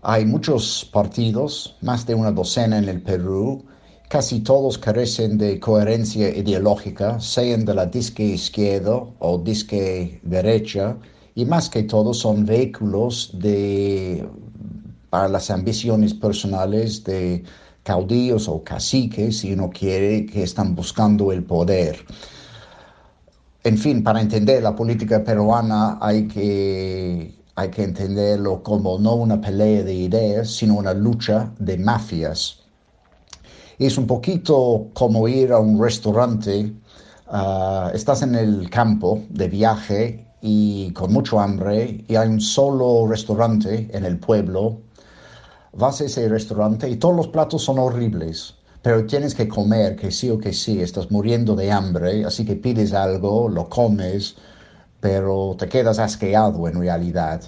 Hay 0.03 0.25
muchos 0.25 0.89
partidos, 0.93 1.77
más 1.81 2.07
de 2.07 2.15
una 2.15 2.31
docena 2.31 2.79
en 2.79 2.89
el 2.89 3.03
Perú, 3.03 3.65
casi 4.09 4.41
todos 4.41 4.79
carecen 4.79 5.39
de 5.39 5.59
coherencia 5.59 6.29
ideológica, 6.29 7.19
sean 7.19 7.65
de 7.65 7.75
la 7.75 7.87
disque 7.87 8.23
izquierda 8.25 9.03
o 9.19 9.39
disque 9.39 10.21
derecha, 10.23 10.97
y 11.35 11.45
más 11.47 11.69
que 11.69 11.83
todos 11.83 12.19
son 12.19 12.47
vehículos 12.47 13.31
de, 13.35 14.29
para 15.11 15.29
las 15.29 15.51
ambiciones 15.51 16.15
personales 16.15 17.03
de 17.03 17.43
caudillos 17.83 18.49
o 18.49 18.63
caciques, 18.63 19.39
si 19.39 19.53
uno 19.53 19.69
quiere, 19.71 20.27
que 20.27 20.45
están 20.45 20.77
buscando 20.77 21.33
el 21.33 21.43
poder. 21.43 22.07
En 23.65 23.77
fin, 23.77 24.05
para 24.05 24.21
entender 24.21 24.63
la 24.63 24.77
política 24.77 25.25
peruana 25.25 25.99
hay 26.01 26.29
que, 26.29 27.38
hay 27.59 27.71
que 27.71 27.83
entenderlo 27.83 28.63
como 28.63 29.01
no 29.01 29.17
una 29.17 29.41
pelea 29.41 29.83
de 29.83 29.93
ideas, 29.93 30.49
sino 30.49 30.77
una 30.77 30.95
lucha 30.95 31.53
de 31.59 31.77
mafias. 31.77 32.61
Es 33.81 33.99
un 33.99 34.07
poquito 34.07 34.87
como 34.95 35.27
ir 35.27 35.51
a 35.53 35.59
un 35.59 35.83
restaurante, 35.83 36.73
ah, 37.27 37.91
estás 37.93 38.23
en 38.23 38.37
el 38.37 38.71
campo 38.71 39.25
de 39.31 39.49
viaje 39.49 40.25
y 40.41 40.93
con 40.93 41.13
mucho 41.13 41.41
hambre 41.41 42.05
y 42.07 42.15
hay 42.15 42.29
un 42.29 42.41
solo 42.41 43.09
restaurante 43.09 43.89
en 43.93 44.05
el 44.05 44.19
pueblo, 44.19 44.79
vas 45.73 46.01
a 46.01 46.05
ese 46.05 46.29
restaurante 46.29 46.89
y 46.89 46.95
todos 46.95 47.17
los 47.17 47.27
platos 47.27 47.65
son 47.65 47.81
horribles 47.81 48.55
pero 48.81 49.05
tienes 49.07 49.35
que 49.35 49.49
comer, 49.49 49.97
que 49.97 50.13
sí 50.13 50.31
o 50.31 50.39
que 50.39 50.53
sí, 50.53 50.81
estás 50.81 51.11
muriendo 51.11 51.57
de 51.57 51.73
hambre, 51.73 52.25
así 52.25 52.45
que 52.45 52.55
pides 52.55 52.93
algo, 52.93 53.49
lo 53.49 53.69
comes, 53.69 54.37
pero 55.01 55.57
te 55.59 55.69
quedas 55.69 55.99
asqueado 55.99 56.69
en 56.69 56.81
realidad. 56.81 57.43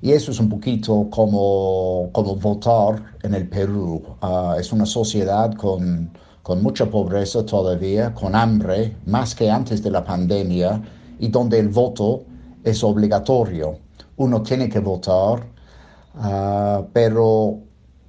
Y 0.00 0.12
eso 0.12 0.30
es 0.30 0.38
un 0.38 0.48
poquito 0.48 1.08
como, 1.10 2.10
como 2.12 2.36
votar 2.36 3.02
en 3.22 3.34
el 3.34 3.48
Perú. 3.48 4.02
Ah, 4.20 4.56
es 4.58 4.72
una 4.72 4.86
sociedad 4.86 5.52
con, 5.54 6.10
con 6.42 6.62
mucha 6.62 6.86
pobreza 6.86 7.44
todavía, 7.44 8.14
con 8.14 8.34
hambre, 8.34 8.96
más 9.06 9.34
que 9.34 9.50
antes 9.50 9.82
de 9.82 9.90
la 9.90 10.04
pandemia, 10.04 10.80
y 11.18 11.28
donde 11.28 11.58
el 11.58 11.68
voto 11.68 12.24
es 12.62 12.84
obligatorio. 12.84 13.78
Uno 14.16 14.42
tiene 14.42 14.68
que 14.68 14.78
votar, 14.78 15.44
ah, 16.14 16.84
pero 16.92 17.58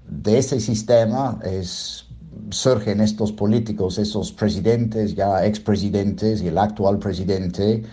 de 0.07 0.37
ese 0.37 0.59
sistema 0.59 1.39
es 1.43 2.05
surgen 2.51 3.01
estos 3.01 3.31
políticos, 3.31 3.97
esos 3.97 4.31
presidentes, 4.31 5.15
ya 5.15 5.45
expresidentes 5.45 6.41
y 6.41 6.47
el 6.47 6.57
actual 6.57 6.97
presidente, 6.99 7.83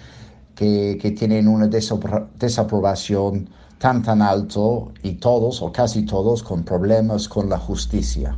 que, 0.56 0.98
que 1.00 1.12
tienen 1.12 1.46
una 1.46 1.68
desaprobación 1.68 3.48
tan 3.78 4.02
tan 4.02 4.22
alto 4.22 4.92
y 5.02 5.14
todos 5.14 5.62
o 5.62 5.70
casi 5.70 6.04
todos 6.06 6.42
con 6.42 6.64
problemas 6.64 7.28
con 7.28 7.48
la 7.48 7.58
justicia. 7.58 8.36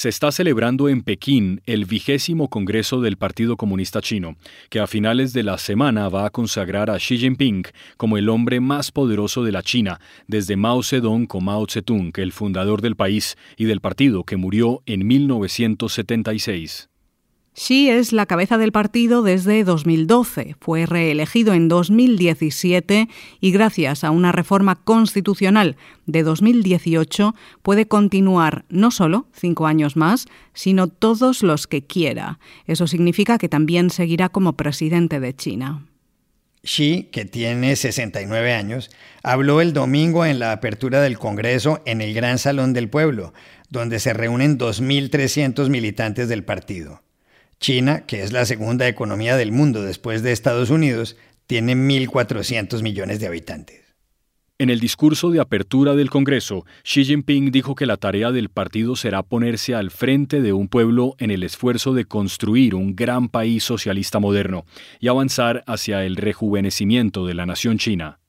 Se 0.00 0.08
está 0.08 0.32
celebrando 0.32 0.88
en 0.88 1.02
Pekín 1.02 1.60
el 1.66 1.84
vigésimo 1.84 2.48
Congreso 2.48 3.02
del 3.02 3.18
Partido 3.18 3.58
Comunista 3.58 4.00
Chino, 4.00 4.36
que 4.70 4.80
a 4.80 4.86
finales 4.86 5.34
de 5.34 5.42
la 5.42 5.58
semana 5.58 6.08
va 6.08 6.24
a 6.24 6.30
consagrar 6.30 6.88
a 6.88 6.96
Xi 6.96 7.18
Jinping 7.18 7.64
como 7.98 8.16
el 8.16 8.30
hombre 8.30 8.60
más 8.60 8.92
poderoso 8.92 9.44
de 9.44 9.52
la 9.52 9.62
China, 9.62 10.00
desde 10.26 10.56
Mao 10.56 10.82
Zedong 10.82 11.26
con 11.26 11.44
Mao 11.44 11.66
Zedong, 11.68 12.12
el 12.16 12.32
fundador 12.32 12.80
del 12.80 12.96
país 12.96 13.36
y 13.58 13.66
del 13.66 13.82
partido 13.82 14.24
que 14.24 14.38
murió 14.38 14.82
en 14.86 15.06
1976. 15.06 16.89
Xi 17.52 17.90
es 17.90 18.12
la 18.12 18.26
cabeza 18.26 18.58
del 18.58 18.70
partido 18.70 19.22
desde 19.22 19.64
2012, 19.64 20.54
fue 20.60 20.86
reelegido 20.86 21.52
en 21.52 21.68
2017 21.68 23.08
y 23.40 23.50
gracias 23.50 24.04
a 24.04 24.12
una 24.12 24.30
reforma 24.30 24.76
constitucional 24.76 25.76
de 26.06 26.22
2018 26.22 27.34
puede 27.62 27.86
continuar 27.86 28.64
no 28.68 28.92
solo 28.92 29.26
cinco 29.32 29.66
años 29.66 29.96
más, 29.96 30.26
sino 30.54 30.86
todos 30.86 31.42
los 31.42 31.66
que 31.66 31.84
quiera. 31.84 32.38
Eso 32.66 32.86
significa 32.86 33.36
que 33.36 33.48
también 33.48 33.90
seguirá 33.90 34.28
como 34.28 34.52
presidente 34.52 35.18
de 35.18 35.34
China. 35.34 35.86
Xi, 36.62 37.08
que 37.10 37.24
tiene 37.24 37.74
69 37.74 38.52
años, 38.52 38.90
habló 39.22 39.60
el 39.60 39.72
domingo 39.72 40.24
en 40.24 40.38
la 40.38 40.52
apertura 40.52 41.00
del 41.00 41.18
Congreso 41.18 41.82
en 41.84 42.00
el 42.00 42.14
Gran 42.14 42.38
Salón 42.38 42.74
del 42.74 42.88
Pueblo, 42.88 43.32
donde 43.70 43.98
se 43.98 44.12
reúnen 44.12 44.58
2.300 44.58 45.68
militantes 45.68 46.28
del 46.28 46.44
partido. 46.44 47.02
China, 47.60 48.06
que 48.06 48.22
es 48.22 48.32
la 48.32 48.46
segunda 48.46 48.88
economía 48.88 49.36
del 49.36 49.52
mundo 49.52 49.82
después 49.82 50.22
de 50.22 50.32
Estados 50.32 50.70
Unidos, 50.70 51.18
tiene 51.46 51.74
1.400 51.74 52.82
millones 52.82 53.20
de 53.20 53.26
habitantes. 53.26 53.80
En 54.58 54.70
el 54.70 54.80
discurso 54.80 55.30
de 55.30 55.40
apertura 55.40 55.94
del 55.94 56.08
Congreso, 56.08 56.64
Xi 56.84 57.04
Jinping 57.04 57.50
dijo 57.50 57.74
que 57.74 57.84
la 57.84 57.98
tarea 57.98 58.30
del 58.30 58.48
partido 58.48 58.96
será 58.96 59.22
ponerse 59.22 59.74
al 59.74 59.90
frente 59.90 60.40
de 60.40 60.54
un 60.54 60.68
pueblo 60.68 61.16
en 61.18 61.30
el 61.30 61.42
esfuerzo 61.42 61.92
de 61.92 62.06
construir 62.06 62.74
un 62.74 62.96
gran 62.96 63.28
país 63.28 63.62
socialista 63.62 64.18
moderno 64.18 64.64
y 64.98 65.08
avanzar 65.08 65.62
hacia 65.66 66.04
el 66.04 66.16
rejuvenecimiento 66.16 67.26
de 67.26 67.34
la 67.34 67.44
nación 67.44 67.78
china. 67.78 68.20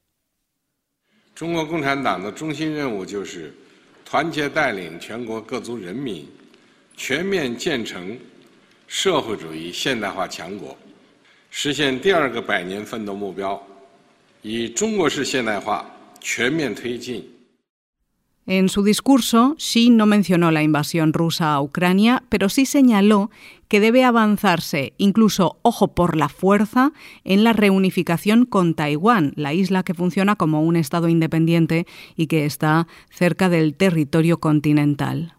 En 18.45 18.67
su 18.67 18.83
discurso, 18.83 19.55
Xi 19.57 19.91
no 19.91 20.05
mencionó 20.07 20.51
la 20.51 20.61
invasión 20.61 21.13
rusa 21.13 21.53
a 21.53 21.61
Ucrania, 21.61 22.23
pero 22.27 22.49
sí 22.49 22.65
señaló 22.65 23.31
que 23.69 23.79
debe 23.79 24.03
avanzarse, 24.03 24.91
incluso, 24.97 25.57
ojo, 25.61 25.95
por 25.95 26.17
la 26.17 26.27
fuerza, 26.27 26.91
en 27.23 27.45
la 27.45 27.53
reunificación 27.53 28.45
con 28.45 28.73
Taiwán, 28.73 29.31
la 29.37 29.53
isla 29.53 29.83
que 29.83 29.93
funciona 29.93 30.35
como 30.35 30.63
un 30.63 30.75
Estado 30.75 31.07
independiente 31.07 31.87
y 32.17 32.27
que 32.27 32.45
está 32.45 32.87
cerca 33.09 33.47
del 33.47 33.73
territorio 33.73 34.41
continental. 34.41 35.35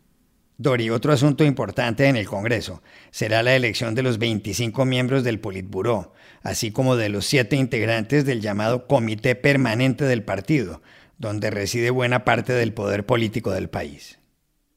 Dori, 0.62 0.90
otro 0.90 1.12
asunto 1.12 1.44
importante 1.44 2.06
en 2.06 2.16
el 2.16 2.26
Congreso 2.26 2.82
será 3.10 3.42
la 3.42 3.56
elección 3.56 3.94
de 3.94 4.02
los 4.02 4.18
25 4.18 4.84
miembros 4.84 5.24
del 5.24 5.40
Politburó, 5.40 6.14
así 6.42 6.70
como 6.70 6.96
de 6.96 7.08
los 7.08 7.26
siete 7.26 7.56
integrantes 7.56 8.24
del 8.24 8.40
llamado 8.40 8.86
Comité 8.86 9.34
Permanente 9.34 10.04
del 10.04 10.22
Partido, 10.22 10.80
donde 11.18 11.50
reside 11.50 11.90
buena 11.90 12.24
parte 12.24 12.52
del 12.52 12.72
poder 12.72 13.04
político 13.04 13.50
del 13.50 13.68
país. 13.68 14.18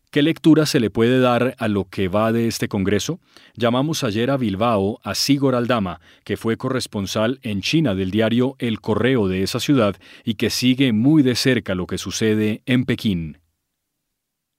¿Qué 0.09 0.21
lectura 0.21 0.65
se 0.65 0.79
le 0.79 0.89
puede 0.89 1.19
dar 1.19 1.55
a 1.59 1.67
lo 1.67 1.89
que 1.89 2.07
va 2.07 2.31
de 2.31 2.47
este 2.47 2.67
Congreso? 2.67 3.19
Llamamos 3.55 4.03
ayer 4.03 4.31
a 4.31 4.37
Bilbao 4.37 4.99
a 5.03 5.13
Sigor 5.13 5.55
Aldama, 5.55 5.99
que 6.23 6.37
fue 6.37 6.57
corresponsal 6.57 7.39
en 7.43 7.61
China 7.61 7.95
del 7.95 8.11
diario 8.11 8.55
El 8.57 8.79
Correo 8.79 9.27
de 9.27 9.43
esa 9.43 9.59
ciudad 9.59 9.97
y 10.23 10.35
que 10.35 10.49
sigue 10.49 10.93
muy 10.93 11.21
de 11.21 11.35
cerca 11.35 11.75
lo 11.75 11.85
que 11.85 11.97
sucede 11.97 12.61
en 12.65 12.85
Pekín. 12.85 13.44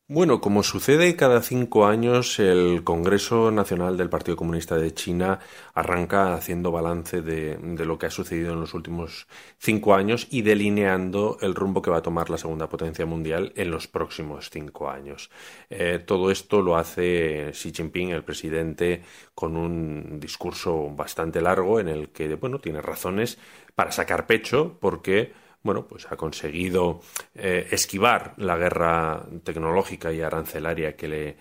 Bueno, 0.08 0.40
como 0.40 0.62
sucede 0.62 1.16
cada 1.16 1.42
cinco 1.42 1.84
años, 1.84 2.38
el 2.38 2.84
Congreso 2.84 3.50
Nacional 3.50 3.96
del 3.96 4.08
Partido 4.08 4.36
Comunista 4.36 4.76
de 4.76 4.94
China 4.94 5.40
arranca 5.74 6.34
haciendo 6.34 6.70
balance 6.70 7.22
de, 7.22 7.58
lo 7.84 7.98
que 7.98 8.06
ha 8.06 8.10
sucedido 8.10 8.52
en 8.52 8.60
los 8.60 8.72
últimos 8.72 9.26
cinco 9.58 9.96
años 9.96 10.28
y 10.30 10.42
delineando 10.42 11.38
el 11.40 11.56
rumbo 11.56 11.82
que 11.82 11.90
va 11.90 11.96
a 11.96 12.02
tomar 12.02 12.30
la 12.30 12.38
segunda 12.38 12.68
potencia 12.68 13.04
mundial 13.04 13.52
en 13.56 13.72
los 13.72 13.88
próximos 13.88 14.48
cinco 14.48 14.88
años. 14.88 15.28
Eh, 15.70 15.98
todo 15.98 16.30
esto 16.30 16.62
lo 16.62 16.76
hace 16.76 17.50
Xi 17.50 17.72
Jinping, 17.72 18.10
el 18.10 18.22
presidente, 18.22 19.02
con 19.34 19.56
un 19.56 20.20
discurso 20.20 20.88
bastante 20.88 21.40
largo 21.40 21.80
en 21.80 21.88
el 21.88 22.10
que, 22.10 22.32
bueno, 22.36 22.60
tiene 22.60 22.80
razones 22.80 23.38
para 23.74 23.90
sacar 23.90 24.28
pecho 24.28 24.78
porque 24.80 25.32
bueno, 25.66 25.86
pues 25.86 26.10
ha 26.10 26.16
conseguido 26.16 27.00
eh, 27.34 27.68
esquivar 27.70 28.32
la 28.38 28.56
guerra 28.56 29.26
tecnológica 29.44 30.12
y 30.12 30.22
arancelaria 30.22 30.96
que 30.96 31.08
le, 31.08 31.36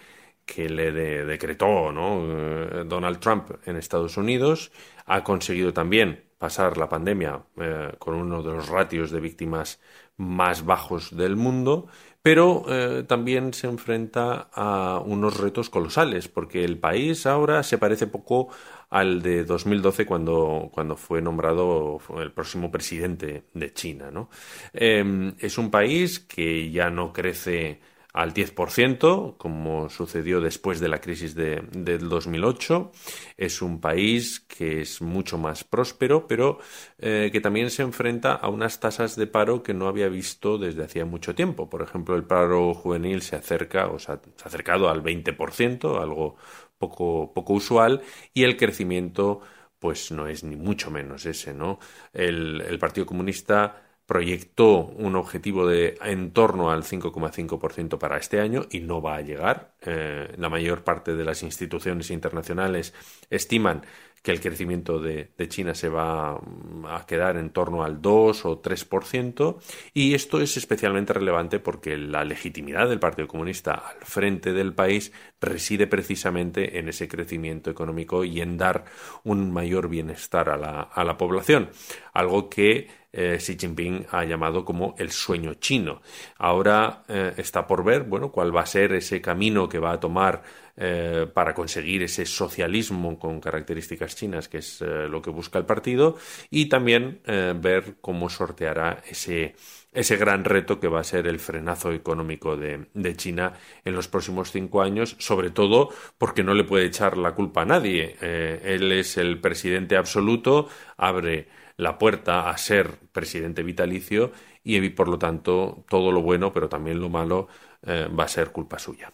que 0.46 0.68
le 0.68 0.92
decretó 0.92 1.92
eh, 1.92 2.84
Donald 2.86 3.20
Trump 3.20 3.52
en 3.66 3.78
Estados 3.78 4.18
Unidos. 4.18 4.72
Ha 5.06 5.24
conseguido 5.24 5.72
también 5.72 6.26
pasar 6.46 6.78
la 6.78 6.88
pandemia 6.88 7.34
eh, 7.58 7.92
con 7.98 8.14
uno 8.14 8.44
de 8.44 8.54
los 8.54 8.70
ratios 8.70 9.10
de 9.12 9.20
víctimas 9.20 9.80
más 10.18 10.64
bajos 10.64 11.16
del 11.16 11.36
mundo, 11.36 11.88
pero 12.22 12.66
también 13.08 13.54
se 13.54 13.68
enfrenta 13.68 14.50
a 14.54 15.00
unos 15.00 15.38
retos 15.38 15.70
colosales, 15.70 16.28
porque 16.28 16.64
el 16.64 16.80
país 16.80 17.26
ahora 17.26 17.62
se 17.64 17.78
parece 17.78 18.08
poco 18.08 18.50
al 18.90 19.22
de 19.22 19.44
2012 19.44 20.06
cuando, 20.06 20.70
cuando 20.74 20.96
fue 20.96 21.22
nombrado 21.22 22.00
el 22.18 22.32
próximo 22.32 22.72
presidente 22.72 23.44
de 23.54 23.74
China. 23.74 24.12
¿no? 24.12 24.30
Em, 24.74 25.36
es 25.40 25.58
un 25.58 25.70
país 25.70 26.20
que 26.20 26.72
ya 26.72 26.90
no 26.90 27.12
crece 27.12 27.80
al 28.16 28.34
10%, 28.34 29.36
como 29.38 29.90
sucedió 29.90 30.40
después 30.40 30.80
de 30.80 30.88
la 30.88 31.02
crisis 31.02 31.36
de, 31.36 31.64
del 31.74 32.08
2008. 32.08 32.92
Es 33.36 33.62
un 33.62 33.82
país 33.82 34.40
que 34.40 34.80
es 34.82 35.02
mucho 35.02 35.38
más 35.38 35.66
próspero, 35.66 36.26
pero 36.26 36.60
eh, 36.98 37.30
que 37.34 37.42
también 37.42 37.70
se 37.70 37.82
enfrenta 37.82 38.32
a 38.34 38.48
unas 38.48 38.80
tasas 38.80 39.18
de 39.18 39.28
paro 39.28 39.64
que 39.64 39.74
no 39.74 39.88
había 39.88 40.08
visto 40.08 40.58
desde 40.58 40.86
hacía 40.86 41.04
mucho 41.04 41.36
tiempo. 41.36 41.70
Por 41.70 41.82
ejemplo, 41.82 42.16
el 42.16 42.24
paro 42.24 42.74
juvenil 42.74 43.22
se 43.22 43.36
acerca, 43.36 43.88
o 43.88 44.00
se 44.00 44.14
ha 44.14 44.20
acercado 44.46 44.90
al 44.90 45.04
20%, 45.04 46.02
algo 46.02 46.38
poco, 46.78 47.34
poco 47.34 47.54
usual 47.54 48.02
y 48.34 48.44
el 48.44 48.56
crecimiento 48.56 49.42
pues 49.78 50.10
no 50.12 50.28
es 50.28 50.44
ni 50.46 50.56
mucho 50.56 50.90
menos 50.90 51.26
ese, 51.26 51.54
¿no? 51.54 51.80
El, 52.14 52.62
el 52.62 52.80
Partido 52.80 53.06
Comunista 53.06 53.85
proyectó 54.06 54.86
un 54.86 55.16
objetivo 55.16 55.68
de 55.68 55.98
en 56.02 56.32
torno 56.32 56.72
al 56.72 56.84
5,5% 56.84 57.98
para 57.98 58.18
este 58.18 58.40
año 58.40 58.66
y 58.70 58.82
no 58.82 59.02
va 59.02 59.16
a 59.16 59.22
llegar. 59.22 59.74
Eh, 59.82 60.34
la 60.38 60.50
mayor 60.50 60.84
parte 60.84 61.16
de 61.16 61.26
las 61.26 61.42
instituciones 61.44 62.12
internacionales 62.12 62.94
estiman 63.30 63.82
que 64.26 64.32
el 64.32 64.42
crecimiento 64.42 65.00
de, 65.00 65.30
China 65.50 65.76
se 65.76 65.88
va 65.88 66.34
mm, 66.34 66.88
a 66.88 67.06
quedar 67.06 67.38
en 67.38 67.52
torno 67.52 67.84
al 67.84 68.02
2 68.02 68.46
o 68.46 68.60
3%, 68.60 69.58
y 69.94 70.16
esto 70.16 70.42
es 70.42 70.58
especialmente 70.58 71.14
relevante 71.14 71.60
porque 71.60 71.96
la 71.96 72.24
legitimidad 72.24 72.90
del 72.90 73.00
Partido 73.00 73.28
Comunista 73.28 73.74
al 73.74 74.04
frente 74.04 74.52
del 74.52 74.74
país 74.74 75.14
reside 75.40 75.86
precisamente 75.86 76.80
en 76.80 76.90
ese 76.90 77.08
crecimiento 77.08 77.70
económico 77.70 78.24
y 78.24 78.42
en 78.42 78.58
dar 78.58 78.86
un 79.24 79.54
mayor 79.54 79.90
bienestar 79.90 80.50
a 80.50 80.58
la, 80.58 80.82
a 80.82 81.04
la 81.04 81.18
población, 81.18 81.70
algo 82.12 82.50
que 82.50 82.88
eh, 83.18 83.38
Xi 83.40 83.58
Jinping 83.58 84.08
ha 84.12 84.26
llamado 84.26 84.66
como 84.66 84.94
el 84.98 85.10
sueño 85.12 85.54
chino. 85.54 86.02
Ahora 86.38 87.04
eh, 87.08 87.34
está 87.38 87.66
por 87.66 87.84
ver, 87.84 88.04
bueno, 88.04 88.32
cuál 88.32 88.54
va 88.54 88.62
a 88.62 88.66
ser 88.66 88.92
ese 88.92 89.22
camino 89.22 89.70
que 89.70 89.80
va 89.80 89.94
a 89.94 90.00
tomar 90.00 90.44
eh, 90.78 91.26
para 91.34 91.54
conseguir 91.54 92.04
ese 92.04 92.26
socialismo 92.26 93.18
con 93.18 93.40
características 93.40 94.14
chinas, 94.14 94.50
que 94.50 94.58
es 94.58 94.82
eh, 94.82 95.08
lo 95.08 95.22
que 95.22 95.30
busca 95.30 95.58
el 95.58 95.66
partido, 95.66 96.18
y 96.50 96.68
también 96.68 97.22
eh, 97.26 97.54
ver 97.58 97.96
cómo 98.02 98.30
sorteará 98.30 99.02
ese, 99.10 99.56
ese 99.94 100.18
gran 100.18 100.44
reto 100.44 100.78
que 100.82 100.90
va 100.90 101.00
a 101.00 101.06
ser 101.06 101.28
el 101.28 101.40
frenazo 101.40 101.94
económico 101.94 102.58
de, 102.58 102.88
de, 102.94 103.16
China 103.16 103.54
en 103.86 103.96
los 103.96 104.10
próximos 104.10 104.52
cinco 104.52 104.82
años, 104.82 105.16
sobre 105.20 105.50
todo 105.50 105.94
porque 106.18 106.44
no 106.44 106.54
le 106.54 106.66
puede 106.66 106.88
echar 106.88 107.16
la 107.16 107.36
culpa 107.36 107.62
a 107.62 107.66
nadie. 107.66 108.18
él 108.20 108.92
es 108.92 109.16
el 109.18 109.40
presidente 109.40 109.96
absoluto, 109.96 110.68
abre 110.98 111.48
la 111.78 111.98
puerta 111.98 112.50
a 112.50 112.58
ser 112.58 112.92
presidente 113.14 113.64
vitalicio 113.64 114.34
y 114.64 114.90
por 114.90 115.08
lo 115.08 115.18
tanto 115.20 115.86
todo 115.88 116.12
lo 116.12 116.22
bueno, 116.22 116.52
pero 116.52 116.68
también 116.68 117.00
lo 117.00 117.10
malo, 117.10 117.48
va 117.88 118.26
a 118.26 118.28
ser 118.28 118.52
culpa 118.52 118.78
suya. 118.80 119.14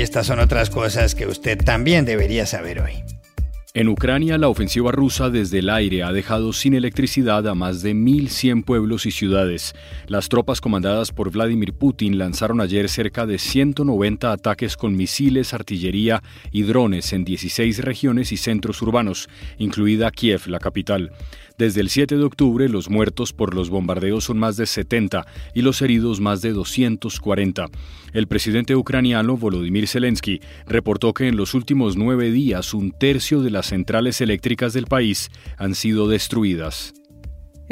Y 0.00 0.02
estas 0.02 0.28
son 0.28 0.40
otras 0.40 0.70
cosas 0.70 1.14
que 1.14 1.26
usted 1.26 1.62
también 1.62 2.06
debería 2.06 2.46
saber 2.46 2.80
hoy. 2.80 3.04
En 3.74 3.86
Ucrania, 3.88 4.38
la 4.38 4.48
ofensiva 4.48 4.92
rusa 4.92 5.28
desde 5.28 5.58
el 5.58 5.68
aire 5.68 6.04
ha 6.04 6.10
dejado 6.10 6.54
sin 6.54 6.72
electricidad 6.72 7.46
a 7.46 7.54
más 7.54 7.82
de 7.82 7.94
1.100 7.94 8.64
pueblos 8.64 9.04
y 9.04 9.10
ciudades. 9.10 9.74
Las 10.06 10.30
tropas 10.30 10.62
comandadas 10.62 11.12
por 11.12 11.30
Vladimir 11.30 11.74
Putin 11.74 12.16
lanzaron 12.16 12.62
ayer 12.62 12.88
cerca 12.88 13.26
de 13.26 13.38
190 13.38 14.32
ataques 14.32 14.78
con 14.78 14.96
misiles, 14.96 15.52
artillería 15.52 16.22
y 16.50 16.62
drones 16.62 17.12
en 17.12 17.26
16 17.26 17.84
regiones 17.84 18.32
y 18.32 18.38
centros 18.38 18.80
urbanos, 18.80 19.28
incluida 19.58 20.10
Kiev, 20.10 20.46
la 20.46 20.60
capital. 20.60 21.12
Desde 21.60 21.82
el 21.82 21.90
7 21.90 22.16
de 22.16 22.24
octubre, 22.24 22.70
los 22.70 22.88
muertos 22.88 23.34
por 23.34 23.54
los 23.54 23.68
bombardeos 23.68 24.24
son 24.24 24.38
más 24.38 24.56
de 24.56 24.64
70 24.64 25.26
y 25.52 25.60
los 25.60 25.82
heridos 25.82 26.18
más 26.18 26.40
de 26.40 26.54
240. 26.54 27.66
El 28.14 28.28
presidente 28.28 28.74
ucraniano 28.74 29.36
Volodymyr 29.36 29.86
Zelensky 29.86 30.40
reportó 30.66 31.12
que 31.12 31.28
en 31.28 31.36
los 31.36 31.52
últimos 31.52 31.98
nueve 31.98 32.30
días 32.30 32.72
un 32.72 32.92
tercio 32.92 33.42
de 33.42 33.50
las 33.50 33.66
centrales 33.66 34.22
eléctricas 34.22 34.72
del 34.72 34.86
país 34.86 35.28
han 35.58 35.74
sido 35.74 36.08
destruidas. 36.08 36.94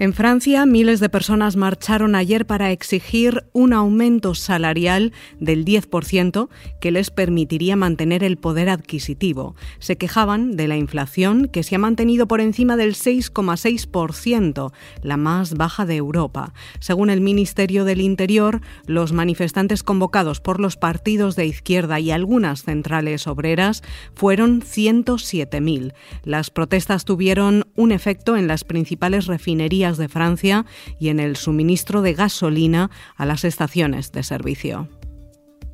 En 0.00 0.12
Francia, 0.12 0.64
miles 0.64 1.00
de 1.00 1.08
personas 1.08 1.56
marcharon 1.56 2.14
ayer 2.14 2.46
para 2.46 2.70
exigir 2.70 3.46
un 3.52 3.72
aumento 3.72 4.36
salarial 4.36 5.12
del 5.40 5.64
10% 5.64 6.48
que 6.80 6.92
les 6.92 7.10
permitiría 7.10 7.74
mantener 7.74 8.22
el 8.22 8.36
poder 8.36 8.68
adquisitivo. 8.68 9.56
Se 9.80 9.96
quejaban 9.96 10.54
de 10.54 10.68
la 10.68 10.76
inflación 10.76 11.48
que 11.48 11.64
se 11.64 11.74
ha 11.74 11.80
mantenido 11.80 12.28
por 12.28 12.40
encima 12.40 12.76
del 12.76 12.94
6,6%, 12.94 14.72
la 15.02 15.16
más 15.16 15.54
baja 15.54 15.84
de 15.84 15.96
Europa. 15.96 16.54
Según 16.78 17.10
el 17.10 17.20
Ministerio 17.20 17.84
del 17.84 18.00
Interior, 18.00 18.60
los 18.86 19.12
manifestantes 19.12 19.82
convocados 19.82 20.40
por 20.40 20.60
los 20.60 20.76
partidos 20.76 21.34
de 21.34 21.46
izquierda 21.46 21.98
y 21.98 22.12
algunas 22.12 22.62
centrales 22.62 23.26
obreras 23.26 23.82
fueron 24.14 24.62
107.000. 24.62 25.92
Las 26.22 26.50
protestas 26.50 27.04
tuvieron 27.04 27.66
un 27.74 27.90
efecto 27.90 28.36
en 28.36 28.46
las 28.46 28.62
principales 28.62 29.26
refinerías 29.26 29.87
de 29.96 30.08
Francia 30.08 30.66
y 30.98 31.08
en 31.08 31.20
el 31.20 31.36
suministro 31.36 32.02
de 32.02 32.14
gasolina 32.14 32.90
a 33.16 33.24
las 33.24 33.44
estaciones 33.44 34.12
de 34.12 34.22
servicio. 34.22 34.88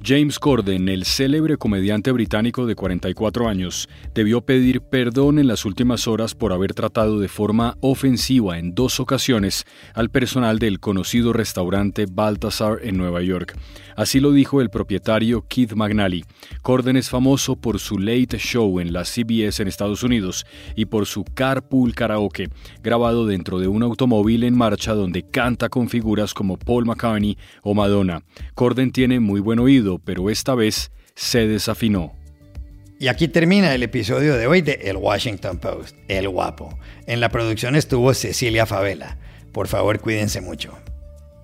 James 0.07 0.39
Corden, 0.39 0.91
el 0.91 1.07
célebre 1.07 1.57
comediante 1.57 2.13
británico 2.13 2.67
de 2.67 2.75
44 2.75 3.49
años, 3.49 3.89
debió 4.15 4.43
pedir 4.43 4.83
perdón 4.83 5.39
en 5.39 5.47
las 5.47 5.65
últimas 5.65 6.07
horas 6.07 6.35
por 6.35 6.53
haber 6.53 6.75
tratado 6.75 7.21
de 7.21 7.29
forma 7.29 7.79
ofensiva 7.81 8.59
en 8.59 8.75
dos 8.75 9.01
ocasiones 9.01 9.65
al 9.95 10.11
personal 10.11 10.59
del 10.59 10.79
conocido 10.79 11.33
restaurante 11.33 12.05
Balthazar 12.05 12.81
en 12.83 12.99
Nueva 12.99 13.23
York. 13.23 13.57
Así 13.97 14.21
lo 14.21 14.33
dijo 14.33 14.61
el 14.61 14.69
propietario 14.69 15.47
Keith 15.49 15.73
McNally. 15.73 16.27
Corden 16.61 16.99
es 16.99 17.09
famoso 17.09 17.57
por 17.57 17.79
su 17.79 17.99
late 17.99 18.37
show 18.37 18.81
en 18.81 18.93
la 18.93 19.05
CBS 19.05 19.63
en 19.63 19.69
Estados 19.69 20.03
Unidos 20.03 20.45
y 20.77 20.85
por 20.85 21.07
su 21.07 21.25
carpool 21.25 21.95
karaoke, 21.95 22.51
grabado 22.83 23.27
dentro 23.27 23.59
de 23.59 23.69
un 23.69 23.83
automóvil 23.83 24.45
en 24.45 24.55
marcha 24.55 24.93
donde 24.93 25.23
canta 25.23 25.71
con 25.71 25.89
figuras 25.89 26.35
como 26.35 26.59
Paul 26.59 26.85
McCartney 26.85 27.39
o 27.63 27.73
Madonna. 27.73 28.23
Corden 28.55 28.93
tiene 28.93 29.19
muy 29.19 29.41
buen 29.41 29.61
oído 29.95 30.05
pero 30.05 30.31
esta 30.31 30.55
vez 30.55 30.91
se 31.15 31.47
desafinó. 31.47 32.13
Y 32.99 33.09
aquí 33.09 33.29
termina 33.29 33.75
el 33.75 33.83
episodio 33.83 34.37
de 34.37 34.47
hoy 34.47 34.63
de 34.63 34.75
El 34.85 34.97
Washington 34.97 35.59
Post, 35.59 35.97
El 36.09 36.29
Guapo. 36.29 36.79
En 37.07 37.21
la 37.21 37.29
producción 37.29 37.75
estuvo 37.75 38.15
Cecilia 38.15 38.67
Favela. 38.67 39.19
Por 39.53 39.69
favor, 39.69 40.01
cuídense 40.01 40.41
mucho. 40.41 40.73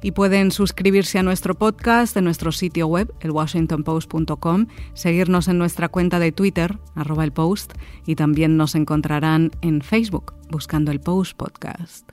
Y 0.02 0.12
pueden 0.12 0.50
suscribirse 0.50 1.18
a 1.18 1.22
nuestro 1.22 1.54
podcast 1.54 2.16
en 2.16 2.24
nuestro 2.24 2.52
sitio 2.52 2.86
web, 2.86 3.12
elwashingtonpost.com, 3.20 4.66
seguirnos 4.94 5.48
en 5.48 5.58
nuestra 5.58 5.88
cuenta 5.88 6.18
de 6.18 6.32
Twitter, 6.32 6.78
arroba 6.94 7.24
el 7.24 7.32
post, 7.32 7.74
y 8.06 8.14
también 8.14 8.56
nos 8.56 8.74
encontrarán 8.74 9.50
en 9.60 9.82
Facebook, 9.82 10.34
buscando 10.48 10.90
el 10.90 11.00
Post 11.00 11.36
Podcast. 11.36 12.08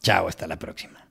Chao, 0.00 0.28
hasta 0.28 0.46
la 0.46 0.58
próxima. 0.60 1.07